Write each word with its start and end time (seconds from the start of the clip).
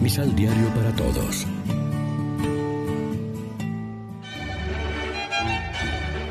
Misal 0.00 0.34
Diario 0.34 0.66
para 0.74 0.96
Todos. 0.96 1.46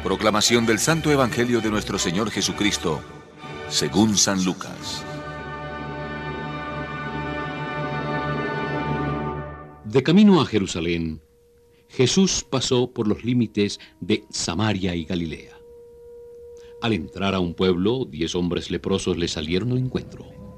Proclamación 0.03 0.65
del 0.65 0.79
Santo 0.79 1.11
Evangelio 1.11 1.61
de 1.61 1.69
nuestro 1.69 1.99
Señor 1.99 2.31
Jesucristo, 2.31 2.99
según 3.67 4.17
San 4.17 4.43
Lucas. 4.43 5.05
De 9.83 10.01
camino 10.01 10.41
a 10.41 10.47
Jerusalén, 10.47 11.21
Jesús 11.89 12.43
pasó 12.49 12.91
por 12.91 13.07
los 13.07 13.23
límites 13.23 13.79
de 13.99 14.23
Samaria 14.31 14.95
y 14.95 15.05
Galilea. 15.05 15.59
Al 16.81 16.93
entrar 16.93 17.35
a 17.35 17.39
un 17.39 17.53
pueblo, 17.53 18.05
diez 18.09 18.33
hombres 18.33 18.71
leprosos 18.71 19.15
le 19.15 19.27
salieron 19.27 19.73
al 19.73 19.77
encuentro. 19.77 20.48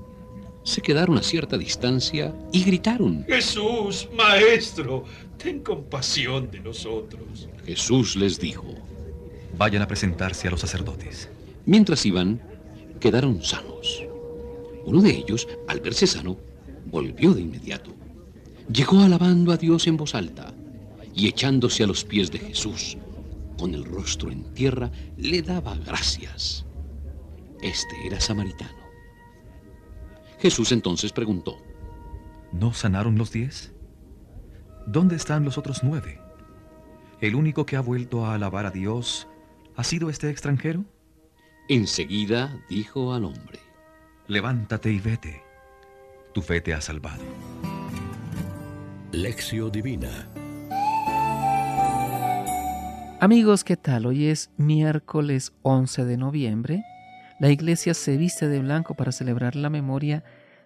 Se 0.64 0.82
quedaron 0.82 1.18
a 1.18 1.24
cierta 1.24 1.58
distancia 1.58 2.36
y 2.52 2.64
gritaron. 2.64 3.26
Jesús, 3.28 4.08
Maestro, 4.16 5.06
ten 5.38 5.62
compasión 5.62 6.52
de 6.52 6.60
nosotros. 6.60 7.50
Jesús 7.66 8.16
les 8.16 8.40
dijo. 8.40 8.68
Vayan 9.58 9.82
a 9.82 9.88
presentarse 9.88 10.48
a 10.48 10.52
los 10.52 10.62
sacerdotes. 10.62 11.30
Mientras 11.66 12.06
iban, 12.06 12.42
quedaron 13.00 13.44
sanos. 13.44 14.04
Uno 14.86 15.02
de 15.02 15.12
ellos, 15.12 15.48
al 15.68 15.80
verse 15.80 16.08
sano, 16.08 16.38
volvió 16.86 17.34
de 17.34 17.42
inmediato. 17.42 17.92
Llegó 18.72 19.00
alabando 19.02 19.52
a 19.52 19.58
Dios 19.58 19.88
en 19.88 19.98
voz 19.98 20.16
alta 20.16 20.54
y 21.14 21.28
echándose 21.28 21.84
a 21.84 21.88
los 21.88 22.04
pies 22.04 22.32
de 22.32 22.40
Jesús, 22.40 22.98
con 23.58 23.74
el 23.76 23.84
rostro 23.84 24.32
en 24.32 24.44
tierra, 24.54 24.92
le 25.18 25.42
daba 25.42 25.76
gracias. 25.78 26.66
Este 27.62 27.96
era 28.08 28.20
samaritano. 28.20 28.81
Jesús 30.42 30.72
entonces 30.72 31.14
preguntó, 31.14 31.58
¿No 32.52 32.74
sanaron 32.74 33.18
los 33.18 33.32
diez? 33.32 33.74
¿Dónde 34.88 35.16
están 35.16 35.46
los 35.46 35.60
otros 35.60 35.84
nueve? 35.84 36.20
¿El 37.22 37.36
único 37.36 37.66
que 37.66 37.76
ha 37.76 37.82
vuelto 37.82 38.26
a 38.26 38.34
alabar 38.34 38.66
a 38.66 38.72
Dios 38.72 39.28
ha 39.76 39.84
sido 39.84 40.10
este 40.10 40.30
extranjero? 40.32 40.84
Enseguida 41.70 42.60
dijo 42.70 43.14
al 43.14 43.26
hombre, 43.26 43.60
Levántate 44.28 44.92
y 44.92 45.00
vete. 45.00 45.44
Tu 46.34 46.42
fe 46.42 46.60
te 46.60 46.74
ha 46.74 46.82
salvado. 46.82 47.24
Lección 49.12 49.72
Divina 49.72 50.30
Amigos, 53.20 53.64
¿qué 53.64 53.78
tal? 53.78 54.08
Hoy 54.08 54.26
es 54.26 54.50
miércoles 54.58 55.54
11 55.62 56.06
de 56.06 56.18
noviembre. 56.18 56.84
La 57.42 57.50
iglesia 57.50 57.96
se 57.96 58.18
viste 58.18 58.48
de 58.48 58.60
blanco 58.60 58.94
para 58.94 59.12
celebrar 59.12 59.56
la 59.56 59.72
memoria 59.72 60.24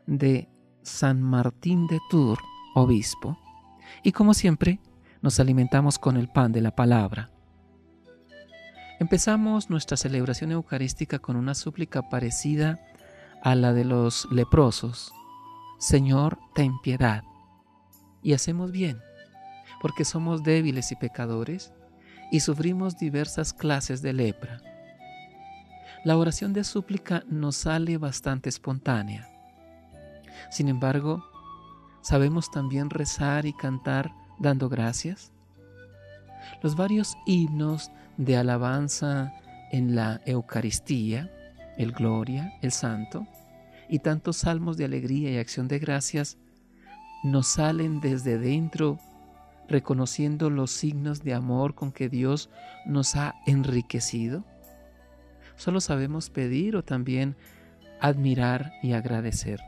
de 0.07 0.49
San 0.81 1.21
Martín 1.21 1.87
de 1.87 2.01
Tours, 2.09 2.43
obispo. 2.73 3.39
Y 4.03 4.11
como 4.11 4.33
siempre, 4.33 4.81
nos 5.21 5.39
alimentamos 5.39 5.97
con 5.97 6.17
el 6.17 6.27
pan 6.27 6.51
de 6.51 6.59
la 6.59 6.75
palabra. 6.75 7.31
Empezamos 8.99 9.69
nuestra 9.69 9.95
celebración 9.95 10.51
eucarística 10.51 11.19
con 11.19 11.37
una 11.37 11.55
súplica 11.55 12.09
parecida 12.09 12.81
a 13.41 13.55
la 13.55 13.71
de 13.71 13.85
los 13.85 14.27
leprosos. 14.29 15.13
Señor, 15.79 16.37
ten 16.55 16.73
piedad. 16.81 17.23
Y 18.21 18.33
hacemos 18.33 18.73
bien, 18.73 18.99
porque 19.81 20.03
somos 20.03 20.43
débiles 20.43 20.91
y 20.91 20.97
pecadores 20.97 21.71
y 22.33 22.41
sufrimos 22.41 22.97
diversas 22.97 23.53
clases 23.53 24.01
de 24.01 24.11
lepra. 24.11 24.74
La 26.05 26.17
oración 26.17 26.53
de 26.53 26.63
súplica 26.63 27.23
nos 27.27 27.55
sale 27.55 27.97
bastante 27.97 28.47
espontánea. 28.47 29.27
Sin 30.51 30.67
embargo, 30.67 31.25
¿sabemos 32.01 32.51
también 32.51 32.91
rezar 32.91 33.47
y 33.47 33.53
cantar 33.53 34.11
dando 34.37 34.69
gracias? 34.69 35.31
Los 36.61 36.75
varios 36.75 37.17
himnos 37.25 37.89
de 38.17 38.37
alabanza 38.37 39.33
en 39.71 39.95
la 39.95 40.21
Eucaristía, 40.27 41.31
el 41.75 41.91
Gloria, 41.91 42.53
el 42.61 42.71
Santo, 42.71 43.25
y 43.89 43.97
tantos 43.97 44.37
salmos 44.37 44.77
de 44.77 44.85
alegría 44.85 45.31
y 45.31 45.37
acción 45.37 45.67
de 45.67 45.79
gracias 45.79 46.37
nos 47.23 47.47
salen 47.47 47.99
desde 47.99 48.37
dentro 48.37 48.99
reconociendo 49.67 50.51
los 50.51 50.69
signos 50.69 51.23
de 51.23 51.33
amor 51.33 51.73
con 51.73 51.91
que 51.91 52.09
Dios 52.09 52.51
nos 52.85 53.15
ha 53.15 53.33
enriquecido? 53.47 54.45
¿Solo 55.55 55.79
sabemos 55.79 56.29
pedir 56.29 56.75
o 56.75 56.83
también 56.83 57.35
admirar 58.01 58.73
y 58.83 58.93
agradecer? 58.93 59.59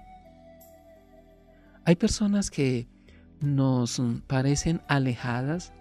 Hay 1.85 1.95
personas 1.95 2.51
que 2.51 2.87
nos 3.39 4.01
parecen 4.27 4.81
alejadas 4.87 5.71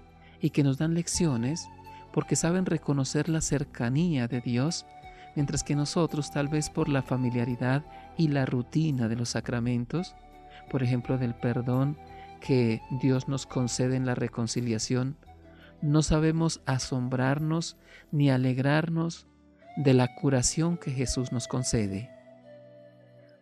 y 0.40 0.50
que 0.50 0.62
nos 0.62 0.78
dan 0.78 0.94
lecciones 0.94 1.68
porque 2.12 2.36
saben 2.36 2.66
reconocer 2.66 3.28
la 3.28 3.40
cercanía 3.40 4.28
de 4.28 4.40
Dios, 4.40 4.86
mientras 5.34 5.64
que 5.64 5.74
nosotros, 5.74 6.30
tal 6.30 6.48
vez 6.48 6.70
por 6.70 6.88
la 6.88 7.02
familiaridad 7.02 7.84
y 8.16 8.28
la 8.28 8.46
rutina 8.46 9.08
de 9.08 9.16
los 9.16 9.30
sacramentos, 9.30 10.14
por 10.70 10.82
ejemplo 10.82 11.18
del 11.18 11.34
perdón 11.34 11.98
que 12.40 12.80
Dios 13.02 13.28
nos 13.28 13.46
concede 13.46 13.96
en 13.96 14.06
la 14.06 14.14
reconciliación, 14.14 15.16
no 15.82 16.02
sabemos 16.02 16.62
asombrarnos 16.64 17.76
ni 18.12 18.30
alegrarnos 18.30 19.26
de 19.76 19.94
la 19.94 20.14
curación 20.14 20.76
que 20.76 20.90
Jesús 20.90 21.32
nos 21.32 21.48
concede. 21.48 22.10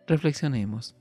Reflexionemos. 0.07 0.95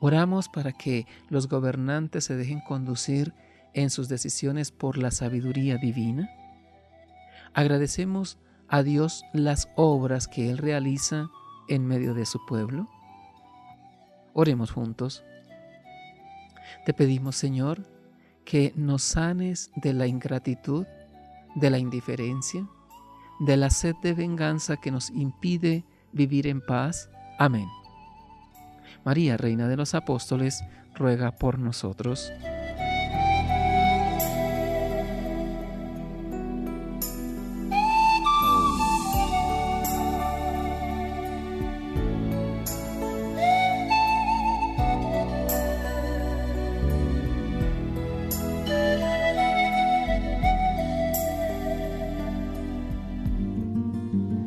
Oramos 0.00 0.48
para 0.48 0.72
que 0.72 1.06
los 1.28 1.48
gobernantes 1.48 2.24
se 2.24 2.36
dejen 2.36 2.60
conducir 2.60 3.34
en 3.74 3.90
sus 3.90 4.08
decisiones 4.08 4.72
por 4.72 4.98
la 4.98 5.10
sabiduría 5.10 5.76
divina. 5.76 6.28
Agradecemos 7.54 8.38
a 8.68 8.82
Dios 8.82 9.24
las 9.32 9.68
obras 9.76 10.26
que 10.26 10.50
Él 10.50 10.58
realiza 10.58 11.30
en 11.68 11.86
medio 11.86 12.14
de 12.14 12.26
su 12.26 12.44
pueblo. 12.46 12.88
Oremos 14.32 14.70
juntos. 14.70 15.22
Te 16.84 16.94
pedimos, 16.94 17.36
Señor, 17.36 17.86
que 18.44 18.72
nos 18.74 19.02
sanes 19.02 19.70
de 19.76 19.92
la 19.92 20.06
ingratitud, 20.06 20.86
de 21.54 21.70
la 21.70 21.78
indiferencia, 21.78 22.66
de 23.40 23.56
la 23.56 23.70
sed 23.70 23.94
de 24.02 24.14
venganza 24.14 24.76
que 24.76 24.90
nos 24.90 25.10
impide 25.10 25.84
vivir 26.12 26.46
en 26.46 26.60
paz. 26.60 27.08
Amén. 27.38 27.66
María, 29.04 29.36
Reina 29.36 29.68
de 29.68 29.76
los 29.76 29.94
Apóstoles, 29.94 30.62
ruega 30.94 31.32
por 31.32 31.58
nosotros. 31.58 32.32